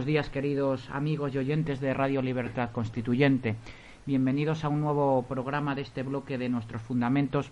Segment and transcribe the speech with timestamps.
[0.00, 3.56] Buenos días, queridos amigos y oyentes de Radio Libertad Constituyente.
[4.06, 7.50] Bienvenidos a un nuevo programa de este bloque de nuestros fundamentos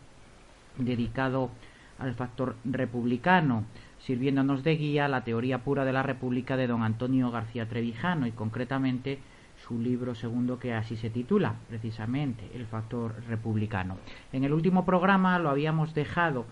[0.78, 1.50] dedicado
[1.98, 3.64] al factor republicano,
[3.98, 8.32] sirviéndonos de guía la teoría pura de la República de don Antonio García Trevijano y
[8.32, 9.18] concretamente
[9.66, 13.98] su libro segundo que así se titula, precisamente, El factor republicano.
[14.32, 16.46] En el último programa lo habíamos dejado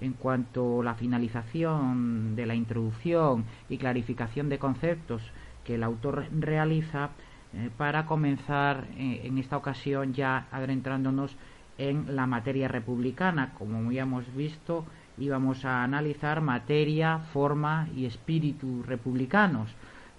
[0.00, 5.22] en cuanto a la finalización de la introducción y clarificación de conceptos
[5.64, 7.10] que el autor realiza
[7.52, 11.36] eh, para comenzar eh, en esta ocasión ya adentrándonos
[11.78, 13.54] en la materia republicana.
[13.54, 14.84] Como ya hemos visto,
[15.16, 19.70] íbamos a analizar materia, forma y espíritu republicanos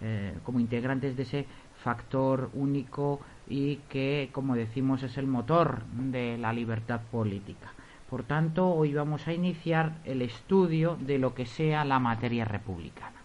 [0.01, 1.45] eh, como integrantes de ese
[1.83, 7.71] factor único y que, como decimos, es el motor de la libertad política.
[8.09, 13.17] Por tanto, hoy vamos a iniciar el estudio de lo que sea la materia republicana.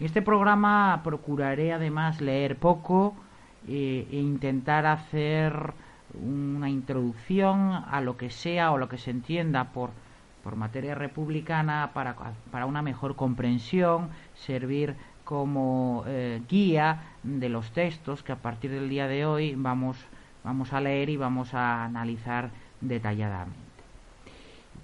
[0.00, 3.14] En este programa procuraré además leer poco
[3.68, 5.72] eh, e intentar hacer
[6.20, 9.90] una introducción a lo que sea o lo que se entienda por,
[10.42, 12.16] por materia republicana para,
[12.50, 18.88] para una mejor comprensión, servir como eh, guía de los textos que a partir del
[18.88, 19.96] día de hoy vamos,
[20.42, 22.50] vamos a leer y vamos a analizar
[22.80, 23.67] detalladamente.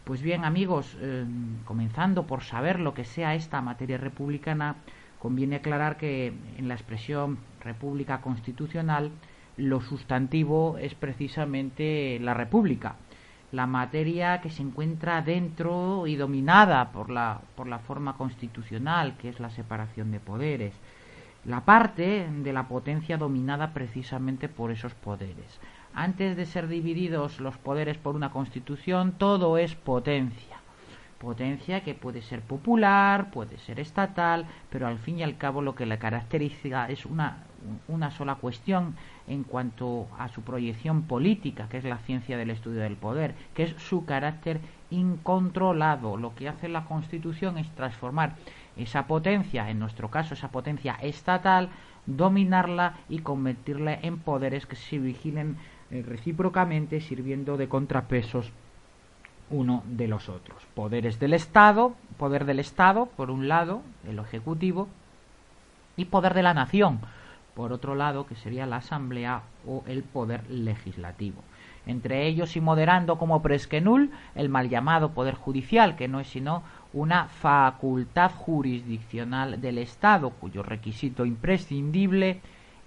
[0.04, 1.24] Pues bien, amigos, eh,
[1.64, 4.76] comenzando por saber lo que sea esta materia republicana,
[5.18, 9.12] conviene aclarar que en la expresión república constitucional
[9.56, 12.96] lo sustantivo es precisamente la república,
[13.50, 19.30] la materia que se encuentra dentro y dominada por la, por la forma constitucional, que
[19.30, 20.74] es la separación de poderes,
[21.46, 25.58] la parte de la potencia dominada precisamente por esos poderes
[25.94, 30.58] antes de ser divididos los poderes por una constitución, todo es potencia.
[31.18, 35.74] Potencia que puede ser popular, puede ser estatal, pero al fin y al cabo lo
[35.74, 37.44] que la caracteriza es una,
[37.88, 38.96] una sola cuestión
[39.26, 43.62] en cuanto a su proyección política, que es la ciencia del estudio del poder, que
[43.62, 46.16] es su carácter incontrolado.
[46.16, 48.34] Lo que hace la Constitución es transformar
[48.76, 51.70] esa potencia, en nuestro caso esa potencia estatal,
[52.06, 55.56] dominarla y convertirla en poderes que se vigilen
[55.90, 58.52] recíprocamente sirviendo de contrapesos
[59.50, 60.64] uno de los otros.
[60.74, 64.88] Poderes del Estado, poder del Estado, por un lado, el Ejecutivo,
[65.96, 67.00] y poder de la nación,
[67.54, 71.42] por otro lado, que sería la Asamblea o el poder legislativo.
[71.86, 76.62] Entre ellos y moderando como presquenul el mal llamado poder judicial, que no es sino
[76.92, 82.40] una facultad jurisdiccional del Estado, cuyo requisito imprescindible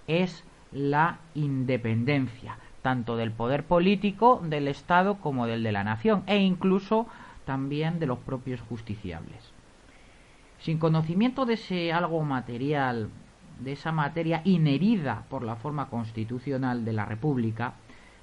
[0.06, 6.38] es la independencia tanto del poder político del Estado como del de la nación e
[6.38, 7.06] incluso
[7.44, 9.52] también de los propios justiciables.
[10.58, 13.10] Sin conocimiento de ese algo material,
[13.60, 17.74] de esa materia inherida por la forma constitucional de la República,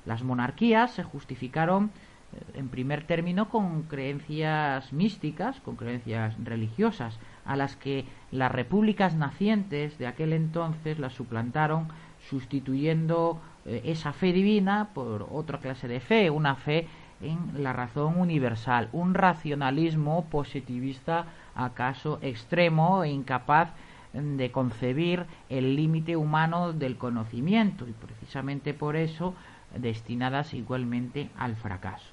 [0.03, 1.91] las monarquías se justificaron
[2.33, 9.13] eh, en primer término con creencias místicas, con creencias religiosas, a las que las repúblicas
[9.13, 11.89] nacientes de aquel entonces las suplantaron
[12.31, 16.87] sustituyendo eh, esa fe divina por otra clase de fe, una fe
[17.21, 21.25] en la razón universal, un racionalismo positivista
[21.55, 23.69] acaso extremo e incapaz
[24.13, 29.33] de concebir el límite humano del conocimiento y precisamente por eso
[29.75, 32.05] destinadas igualmente al fracaso.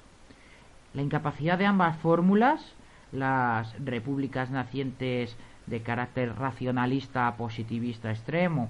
[0.93, 2.73] La incapacidad de ambas fórmulas,
[3.11, 8.69] las repúblicas nacientes de carácter racionalista positivista extremo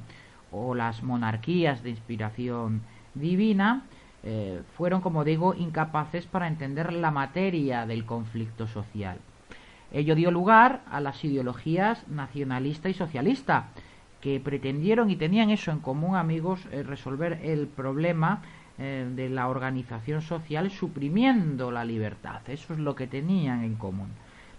[0.54, 2.82] o las monarquías de inspiración
[3.14, 3.84] divina,
[4.24, 9.18] eh, fueron, como digo, incapaces para entender la materia del conflicto social.
[9.92, 13.68] Ello dio lugar a las ideologías nacionalista y socialista,
[14.22, 18.42] que pretendieron y tenían eso en común, amigos, eh, resolver el problema
[18.80, 22.42] eh, de la organización social suprimiendo la libertad.
[22.48, 24.08] Eso es lo que tenían en común.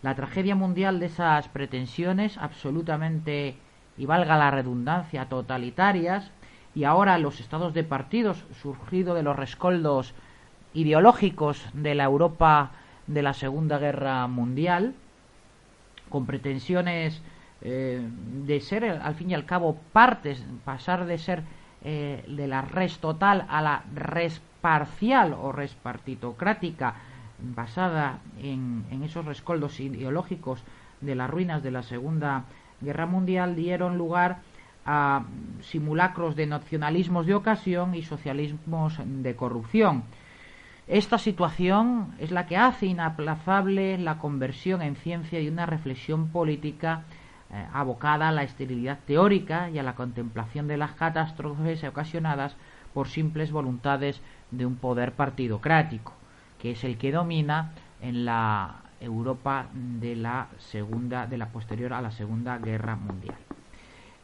[0.02, 3.56] La tragedia mundial de esas pretensiones absolutamente,
[3.96, 6.31] y valga la redundancia, totalitarias,
[6.75, 10.14] y ahora los estados de partidos surgido de los rescoldos
[10.73, 12.73] ideológicos de la Europa
[13.06, 14.94] de la Segunda Guerra Mundial,
[16.08, 17.23] con pretensiones
[17.62, 18.02] eh,
[18.44, 21.43] de ser al fin y al cabo partes, pasar de ser
[21.85, 26.94] eh, de la res total a la res parcial o res partitocrática,
[27.38, 30.62] basada en, esos rescoldos ideológicos
[31.00, 32.63] de las ruinas de la Segunda Guerra
[33.06, 34.38] Mundial, dieron lugar
[34.86, 35.25] a
[35.62, 40.04] simulacros de nacionalismos de ocasión y socialismos de corrupción.
[40.86, 47.04] Esta situación es la que hace inaplazable la conversión en ciencia y una reflexión política
[47.50, 52.56] eh, abocada a la esterilidad teórica y a la contemplación de las catástrofes ocasionadas
[52.92, 54.20] por simples voluntades
[54.50, 56.12] de un poder partidocrático
[56.64, 62.00] que es el que domina en la Europa de la segunda de la posterior a
[62.00, 63.37] la Segunda Guerra Mundial.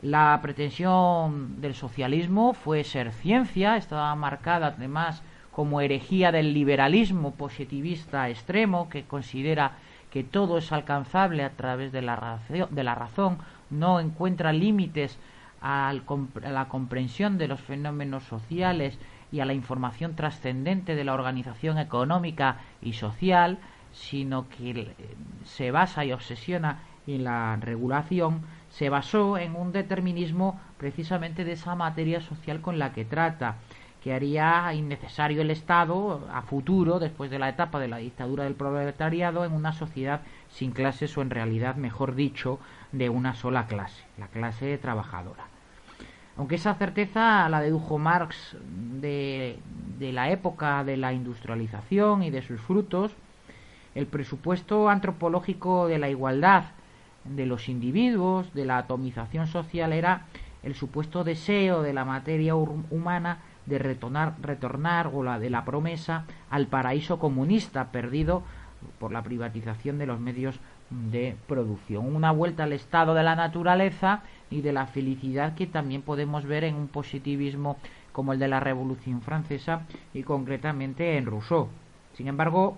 [0.03, 5.23] La pretensión del socialismo fue ser ciencia, estaba marcada además
[5.53, 9.73] como herejía del liberalismo positivista extremo que considera
[10.11, 13.39] que todo es alcanzable a través de la, razón, de la razón
[13.69, 15.19] no encuentra límites
[15.61, 15.95] a
[16.43, 18.99] la comprensión de los fenómenos sociales
[19.31, 23.59] y a la información trascendente de la organización económica y social,
[23.93, 24.95] sino que
[25.45, 31.75] se basa y obsesiona en la regulación, se basó en un determinismo precisamente de esa
[31.75, 33.57] materia social con la que trata,
[34.03, 38.55] que haría innecesario el Estado a futuro, después de la etapa de la dictadura del
[38.55, 42.59] proletariado, en una sociedad sin clases o en realidad, mejor dicho,
[42.93, 45.45] de una sola clase, la clase trabajadora.
[46.37, 49.59] Aunque esa certeza la dedujo Marx de,
[49.99, 53.13] la época de la industrialización y de sus frutos,
[53.95, 56.65] el presupuesto antropológico de la igualdad
[57.25, 60.27] de los individuos, de la atomización social, era
[60.63, 66.25] el supuesto deseo de la materia humana de retornar, retornar o la de la promesa
[66.51, 68.43] al paraíso comunista perdido
[68.99, 70.59] por la privatización de los medios
[70.91, 72.15] de producción.
[72.15, 76.65] Una vuelta al estado de la naturaleza y de la felicidad que también podemos ver
[76.65, 77.77] en un positivismo
[78.13, 79.83] como el de la Revolución Francesa
[80.13, 81.69] y concretamente en Rousseau.
[82.15, 82.77] Sin embargo,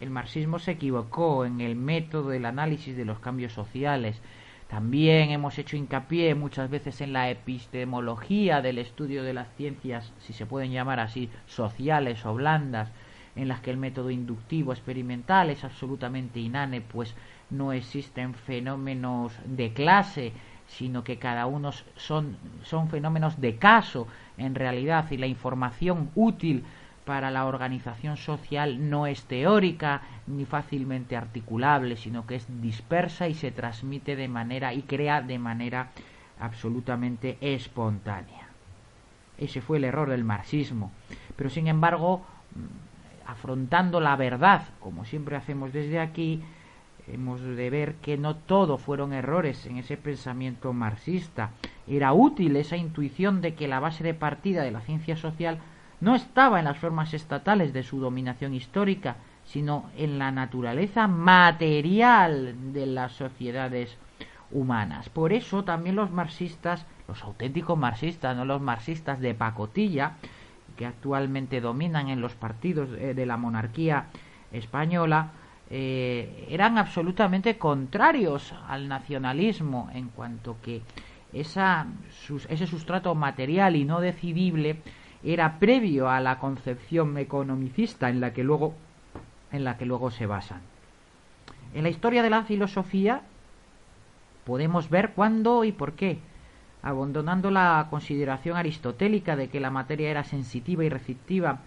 [0.00, 4.20] el marxismo se equivocó en el método del análisis de los cambios sociales.
[4.68, 10.32] También hemos hecho hincapié muchas veces en la epistemología del estudio de las ciencias, si
[10.32, 12.90] se pueden llamar así, sociales o blandas,
[13.36, 17.14] en las que el método inductivo experimental es absolutamente inane, pues
[17.50, 20.32] no existen fenómenos de clase,
[20.66, 26.64] sino que cada uno son, son fenómenos de caso en realidad y la información útil
[27.06, 33.34] para la organización social no es teórica ni fácilmente articulable, sino que es dispersa y
[33.34, 35.90] se transmite de manera y crea de manera
[36.40, 38.48] absolutamente espontánea.
[39.38, 40.90] Ese fue el error del marxismo.
[41.36, 42.26] Pero sin embargo,
[43.24, 46.42] afrontando la verdad, como siempre hacemos desde aquí,
[47.06, 51.50] hemos de ver que no todo fueron errores en ese pensamiento marxista.
[51.86, 55.60] Era útil esa intuición de que la base de partida de la ciencia social
[56.06, 62.72] no estaba en las formas estatales de su dominación histórica, sino en la naturaleza material
[62.72, 63.98] de las sociedades
[64.52, 65.08] humanas.
[65.08, 70.12] Por eso también los marxistas, los auténticos marxistas, no los marxistas de pacotilla,
[70.76, 74.06] que actualmente dominan en los partidos eh, de la monarquía
[74.52, 75.32] española,
[75.70, 80.82] eh, eran absolutamente contrarios al nacionalismo en cuanto que
[81.32, 81.88] esa,
[82.48, 84.82] ese sustrato material y no decidible
[85.32, 88.74] era previo a la concepción economicista en la que luego
[89.52, 90.60] en la que luego se basan.
[91.74, 93.22] En la historia de la filosofía
[94.44, 96.18] podemos ver cuándo y por qué,
[96.82, 101.58] abandonando la consideración aristotélica de que la materia era sensitiva y receptiva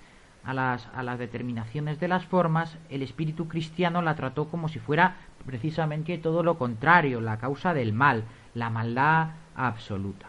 [0.44, 4.80] a las, a las determinaciones de las formas, el espíritu cristiano la trató como si
[4.80, 8.24] fuera precisamente todo lo contrario, la causa del mal,
[8.54, 10.28] la maldad absoluta.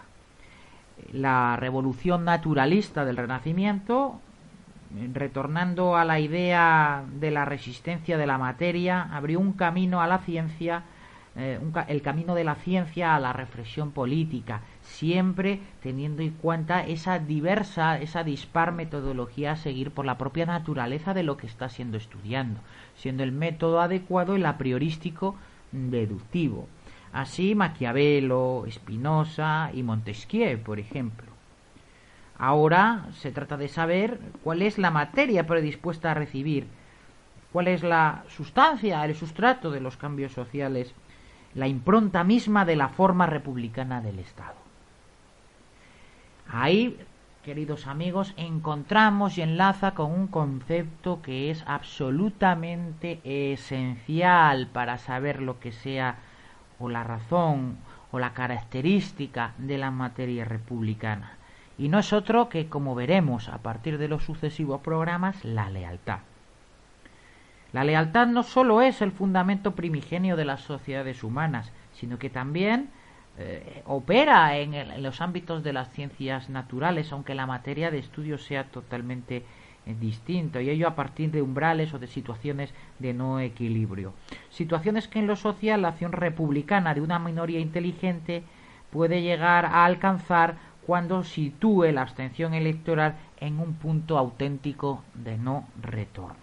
[1.12, 4.20] La revolución naturalista del Renacimiento
[5.12, 10.18] retornando a la idea de la resistencia de la materia, abrió un camino a la
[10.18, 10.82] ciencia,
[11.36, 17.18] eh, el camino de la ciencia a la reflexión política, siempre teniendo en cuenta esa
[17.18, 21.96] diversa, esa dispar metodología a seguir por la propia naturaleza de lo que está siendo
[21.96, 22.60] estudiando,
[22.96, 25.36] siendo el método adecuado el a priorístico
[25.70, 26.66] deductivo.
[27.12, 31.30] Así Maquiavelo, Spinoza y Montesquieu, por ejemplo.
[32.38, 36.66] Ahora se trata de saber cuál es la materia predispuesta a recibir,
[37.52, 40.94] cuál es la sustancia, el sustrato de los cambios sociales,
[41.54, 44.54] la impronta misma de la forma republicana del Estado.
[46.48, 46.98] Ahí,
[47.44, 55.60] queridos amigos, encontramos y enlaza con un concepto que es absolutamente esencial para saber lo
[55.60, 56.16] que sea
[56.80, 57.78] o la razón
[58.10, 61.36] o la característica de la materia republicana
[61.80, 66.18] y no es otro que, como veremos a partir de los sucesivos programas, la lealtad.
[67.72, 72.90] La lealtad no sólo es el fundamento primigenio de las sociedades humanas, sino que también
[73.38, 78.64] eh, opera en, los ámbitos de las ciencias naturales, aunque la materia de estudio sea
[78.64, 79.46] totalmente
[79.98, 84.12] distinta, y ello a partir de umbrales o de situaciones de no equilibrio.
[84.50, 88.42] Situaciones que en lo social la acción republicana de una minoría inteligente
[88.90, 90.56] puede llegar a alcanzar
[90.86, 96.36] cuando sitúe la abstención electoral en un punto auténtico de no retorno.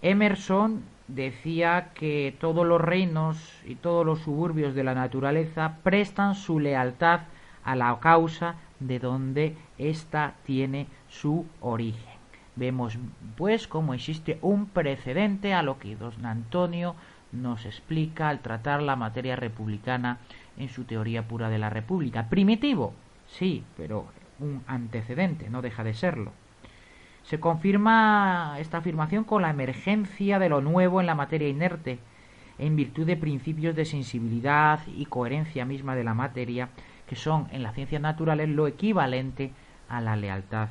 [0.00, 6.60] Emerson decía que todos los reinos y todos los suburbios de la naturaleza prestan su
[6.60, 7.22] lealtad
[7.64, 12.18] a la causa de donde ésta tiene su origen.
[12.56, 12.98] Vemos
[13.36, 16.96] pues cómo existe un precedente a lo que don Antonio
[17.30, 20.18] nos explica al tratar la materia republicana
[20.56, 22.28] en su teoría pura de la República.
[22.28, 22.94] Primitivo,
[23.28, 24.06] sí, pero
[24.40, 26.32] un antecedente, no deja de serlo.
[27.22, 31.98] Se confirma esta afirmación con la emergencia de lo nuevo en la materia inerte,
[32.58, 36.70] en virtud de principios de sensibilidad y coherencia misma de la materia,
[37.06, 39.52] que son en las ciencias naturales lo equivalente
[39.88, 40.70] a la lealtad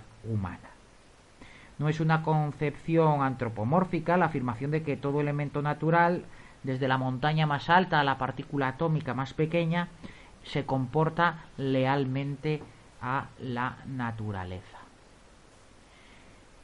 [1.80, 6.24] No es una concepción antropomórfica la afirmación de que todo elemento natural
[6.64, 9.90] desde la montaña más alta a la partícula atómica más pequeña,
[10.44, 12.62] se comporta lealmente
[13.02, 14.78] a la naturaleza.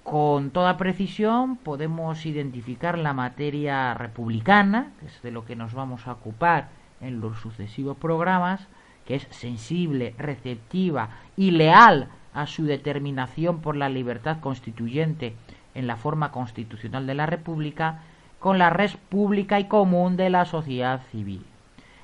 [0.04, 6.08] Con toda precisión podemos identificar la materia republicana, que es de lo que nos vamos
[6.08, 8.68] a ocupar en los sucesivos programas,
[9.06, 15.36] que es sensible, receptiva y leal a su determinación por la libertad constituyente
[15.76, 18.02] en la forma constitucional de la República,
[18.40, 21.46] con la red pública y común de la sociedad civil.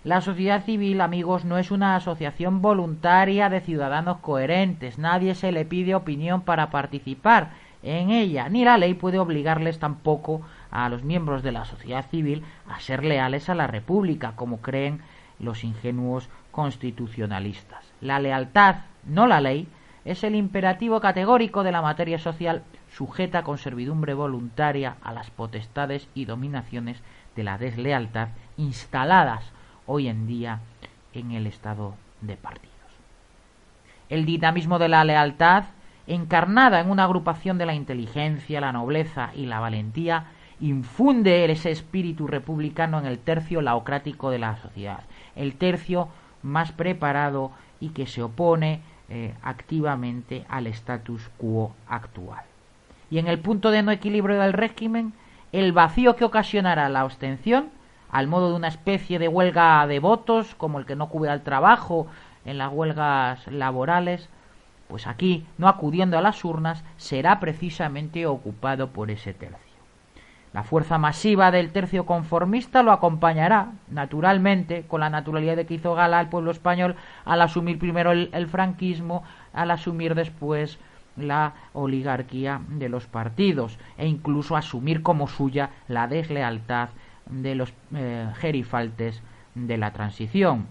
[0.03, 4.97] La sociedad civil, amigos, no es una asociación voluntaria de ciudadanos coherentes.
[4.97, 7.51] Nadie se le pide opinión para participar
[7.83, 12.43] en ella, ni la ley puede obligarles tampoco a los miembros de la sociedad civil
[12.67, 15.01] a ser leales a la República, como creen
[15.39, 17.85] los ingenuos constitucionalistas.
[18.01, 19.67] La lealtad, no la ley,
[20.09, 26.07] es el imperativo categórico de la materia social sujeta con servidumbre voluntaria a las potestades
[26.15, 26.99] y dominaciones
[27.35, 29.51] de la deslealtad instaladas
[29.85, 30.61] hoy en día
[31.13, 32.73] en el estado de partidos.
[34.09, 35.65] El dinamismo de la lealtad,
[36.07, 40.25] encarnada en una agrupación de la inteligencia, la nobleza y la valentía,
[40.59, 45.01] infunde ese espíritu republicano en el tercio laocrático de la sociedad,
[45.35, 46.09] el tercio
[46.41, 52.43] más preparado y que se opone eh, activamente al status quo actual
[53.11, 55.13] y en el punto de no equilibrio del régimen,
[55.51, 57.69] el vacío que ocasionará la abstención,
[58.11, 61.41] al modo de una especie de huelga de votos, como el que no acude al
[61.41, 62.07] trabajo
[62.45, 64.29] en las huelgas laborales,
[64.87, 69.68] pues aquí, no acudiendo a las urnas, será precisamente ocupado por ese tercio.
[70.53, 75.93] La fuerza masiva del tercio conformista lo acompañará, naturalmente, con la naturalidad de que hizo
[75.93, 80.79] gala el pueblo español al asumir primero el franquismo, al asumir después
[81.17, 86.89] la oligarquía de los partidos e incluso asumir como suya la deslealtad
[87.29, 89.21] de los eh, gerifaltes
[89.55, 90.67] de la transición,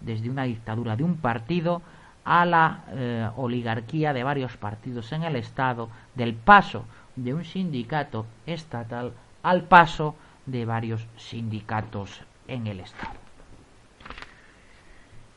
[0.00, 1.82] desde una dictadura de un partido
[2.24, 6.84] a la eh, oligarquía de varios partidos en el Estado, del paso
[7.16, 10.14] de un sindicato estatal al paso
[10.46, 13.22] de varios sindicatos en el Estado.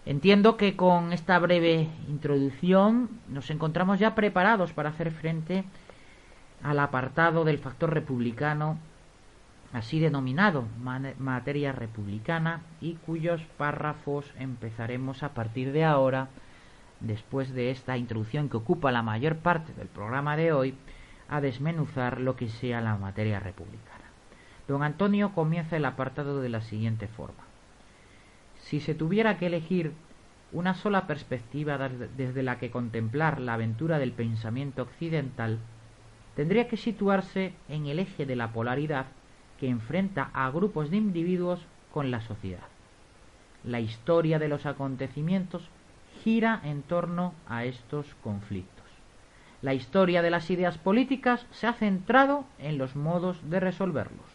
[0.06, 5.64] Entiendo que con esta breve introducción nos encontramos ya preparados para hacer frente
[6.62, 8.78] al apartado del factor republicano,
[9.74, 10.66] así denominado
[11.18, 16.30] materia republicana, y cuyos párrafos empezaremos a partir de ahora
[17.00, 20.76] después de esta introducción que ocupa la mayor parte del programa de hoy,
[21.30, 24.06] a desmenuzar lo que sea la materia republicana.
[24.68, 27.44] Don Antonio comienza el apartado de la siguiente forma.
[28.60, 29.94] Si se tuviera que elegir
[30.52, 35.60] una sola perspectiva desde la que contemplar la aventura del pensamiento occidental,
[36.36, 39.08] tendría que situarse en el eje de la polaridad
[39.60, 42.68] que enfrenta a grupos de individuos con la sociedad.
[43.64, 45.70] La historia de los acontecimientos
[46.24, 48.75] gira en torno a estos conflictos.
[49.62, 54.26] La historia de las ideas políticas se ha centrado en los modos de resolverlos.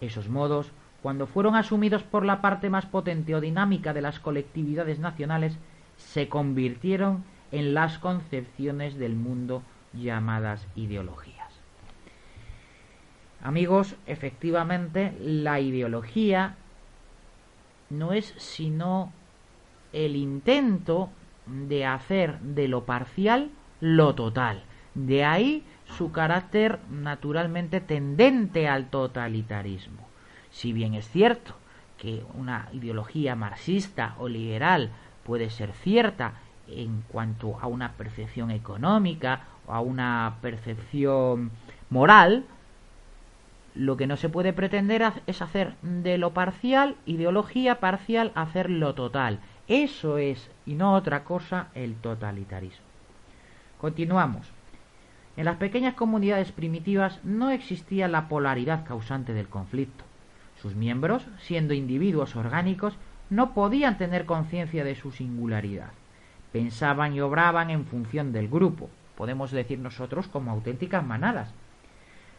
[0.00, 0.70] Esos modos,
[1.02, 5.58] cuando fueron asumidos por la parte más potente o dinámica de las colectividades nacionales,
[5.96, 11.34] se convirtieron en las concepciones del mundo llamadas ideologías.
[13.42, 16.56] Amigos, efectivamente, la ideología
[17.90, 19.12] no es sino
[19.92, 21.10] el intento
[21.46, 23.50] de hacer de lo parcial
[23.80, 24.62] lo total.
[24.94, 25.64] De ahí
[25.96, 30.06] su carácter naturalmente tendente al totalitarismo.
[30.50, 31.54] Si bien es cierto
[31.98, 34.90] que una ideología marxista o liberal
[35.24, 36.34] puede ser cierta
[36.68, 41.50] en cuanto a una percepción económica o a una percepción
[41.90, 42.44] moral,
[43.74, 48.94] lo que no se puede pretender es hacer de lo parcial, ideología parcial, hacer lo
[48.94, 49.40] total.
[49.66, 52.83] Eso es, y no otra cosa, el totalitarismo.
[53.84, 54.46] Continuamos.
[55.36, 60.06] En las pequeñas comunidades primitivas no existía la polaridad causante del conflicto.
[60.62, 62.96] Sus miembros, siendo individuos orgánicos,
[63.28, 65.90] no podían tener conciencia de su singularidad.
[66.50, 68.88] Pensaban y obraban en función del grupo,
[69.18, 71.52] podemos decir nosotros como auténticas manadas.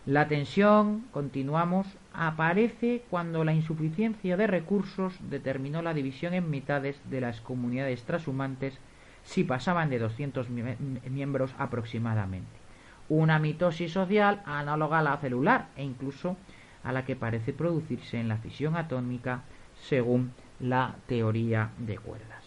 [0.07, 7.21] La tensión, continuamos, aparece cuando la insuficiencia de recursos determinó la división en mitades de
[7.21, 8.79] las comunidades transhumantes
[9.25, 12.65] si pasaban de 200 miembros aproximadamente
[13.09, 16.37] una mitosis social análoga a la celular e incluso
[16.83, 19.43] a la que parece producirse en la fisión atómica
[19.81, 22.43] según la teoría de cuerdas.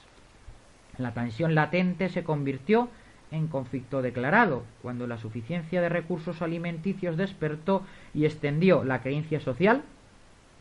[0.97, 2.89] La tensión latente se convirtió
[3.31, 7.83] en conflicto declarado, cuando la suficiencia de recursos alimenticios despertó
[8.15, 9.83] y extendió la creencia social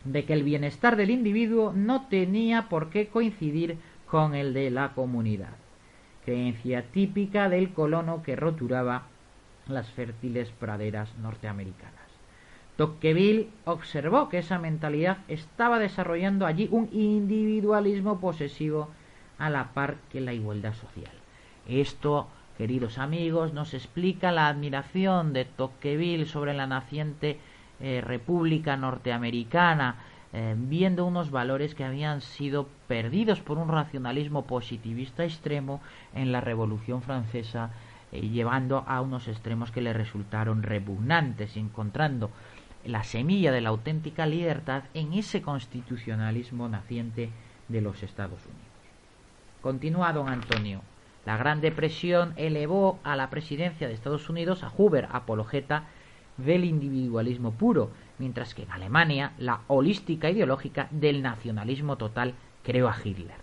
[0.04, 4.92] de que el bienestar del individuo no tenía por qué coincidir con el de la
[4.92, 5.54] comunidad,
[6.28, 9.04] creencia típica del colono que roturaba
[9.66, 11.94] las fértiles praderas norteamericanas.
[12.76, 18.90] Tocqueville observó que esa mentalidad estaba desarrollando allí un individualismo posesivo
[19.38, 21.14] a la par que la igualdad social.
[21.66, 27.40] Esto, queridos amigos, nos explica la admiración de Tocqueville sobre la naciente
[27.80, 29.96] eh, República Norteamericana,
[30.40, 35.80] eh, viendo unos valores que habían sido perdidos por un racionalismo positivista extremo
[36.14, 37.70] en la Revolución Francesa
[38.12, 42.30] eh, llevando a unos extremos que le resultaron repugnantes, encontrando
[42.84, 47.30] la semilla de la auténtica libertad en ese constitucionalismo naciente
[47.66, 48.62] de los Estados Unidos.
[49.60, 50.82] Continúa don Antonio.
[51.26, 55.88] La Gran Depresión elevó a la presidencia de Estados Unidos a Hoover, apologeta
[56.36, 62.96] del individualismo puro, mientras que en Alemania la holística ideológica del nacionalismo total creó a
[63.02, 63.36] Hitler.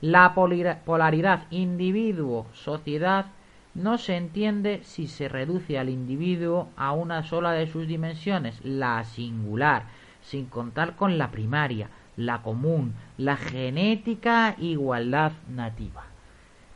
[0.00, 3.26] La polaridad individuo-sociedad
[3.74, 9.04] no se entiende si se reduce al individuo a una sola de sus dimensiones, la
[9.04, 9.84] singular,
[10.22, 16.04] sin contar con la primaria, la común, la genética igualdad nativa.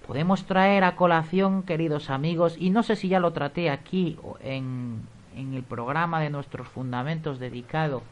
[0.07, 5.03] Podemos traer a colación, queridos amigos, y no sé si ya lo traté aquí en,
[5.37, 8.03] en el programa de nuestros fundamentos dedicado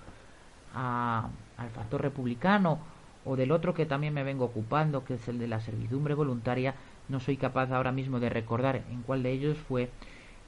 [0.75, 2.79] al factor republicano
[3.25, 6.75] o del otro que también me vengo ocupando, que es el de la servidumbre voluntaria,
[7.09, 9.91] no soy capaz ahora mismo de recordar en cuál de ellos fue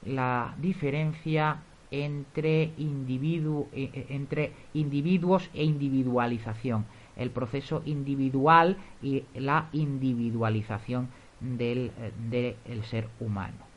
[0.05, 1.57] la diferencia
[1.91, 11.09] entre, individu e, e, entre individuos e individualización, el proceso individual y la individualización
[11.39, 11.91] del,
[12.31, 13.72] del ser humano.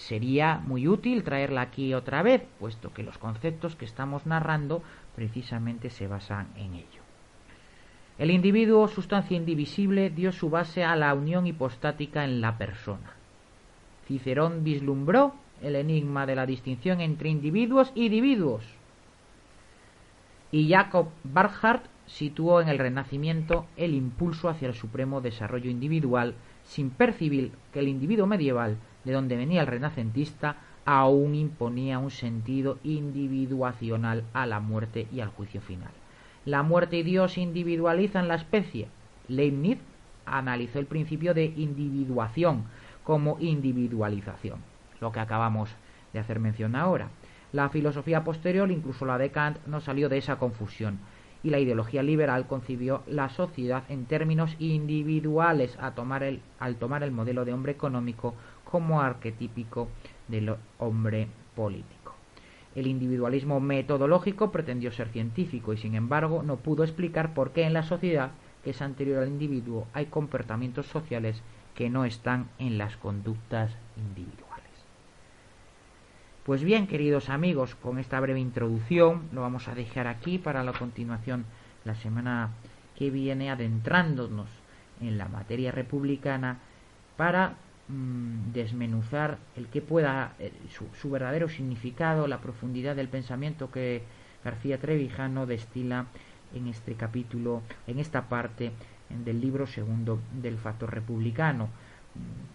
[0.00, 4.82] Sería muy útil traerla aquí otra vez, puesto que los conceptos que estamos narrando
[5.14, 7.02] precisamente se basan en ello.
[8.16, 13.12] El individuo, sustancia indivisible, dio su base a la unión hipostática en la persona.
[14.06, 18.64] Cicerón vislumbró el enigma de la distinción entre individuos y individuos.
[20.50, 26.34] Y Jacob Barhardt situó en el Renacimiento el impulso hacia el supremo desarrollo individual,
[26.64, 32.78] sin percibir que el individuo medieval, de donde venía el renacentista, aún imponía un sentido
[32.82, 35.90] individuacional a la muerte y al juicio final.
[36.44, 38.88] La muerte y Dios individualizan la especie.
[39.28, 39.78] Leibniz
[40.26, 42.64] analizó el principio de individuación
[43.04, 44.60] como individualización,
[45.00, 45.70] lo que acabamos
[46.12, 47.08] de hacer mención ahora.
[47.52, 50.98] La filosofía posterior, incluso la de Kant, no salió de esa confusión
[51.42, 57.52] y la ideología liberal concibió la sociedad en términos individuales al tomar el modelo de
[57.52, 58.34] hombre económico
[58.70, 59.88] como arquetípico
[60.28, 62.14] del hombre político.
[62.74, 67.72] El individualismo metodológico pretendió ser científico y sin embargo no pudo explicar por qué en
[67.72, 68.30] la sociedad
[68.62, 71.42] que es anterior al individuo hay comportamientos sociales
[71.74, 74.50] que no están en las conductas individuales.
[76.44, 80.72] Pues bien, queridos amigos, con esta breve introducción lo vamos a dejar aquí para la
[80.72, 81.44] continuación
[81.84, 82.50] la semana
[82.96, 84.48] que viene adentrándonos
[85.00, 86.58] en la materia republicana
[87.16, 87.54] para
[87.90, 94.02] mm, desmenuzar el que pueda eh, su, verdadero significado, la profundidad del pensamiento que
[94.44, 96.06] García Trevijano destila
[96.54, 98.72] en este capítulo, en esta parte
[99.08, 101.68] del libro segundo del factor republicano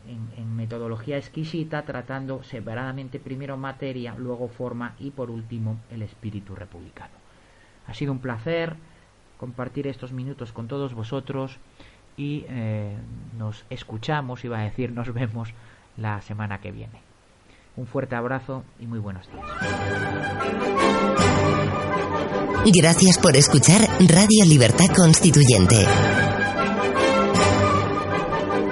[0.07, 7.13] en, metodología exquisita, tratando separadamente primero materia, luego forma y por último el espíritu republicano.
[7.87, 8.75] Ha sido un placer
[9.37, 11.59] compartir estos minutos con todos vosotros
[12.17, 12.95] y eh,
[13.37, 15.49] nos escuchamos, iba a decir, nos vemos
[15.97, 17.01] la semana que viene.
[17.77, 19.45] Un fuerte abrazo y muy buenos días.
[22.73, 25.85] Gracias por escuchar Radio Libertad Constituyente.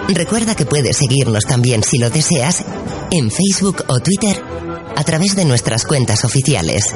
[0.09, 2.65] Recuerda que puedes seguirnos también si lo deseas
[3.11, 4.41] en Facebook o Twitter
[4.95, 6.95] a través de nuestras cuentas oficiales.